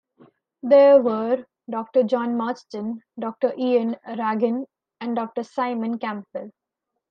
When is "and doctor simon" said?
4.99-5.99